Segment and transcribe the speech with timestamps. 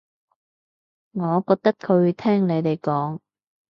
[1.11, 3.19] 我覺得佢會聽你哋講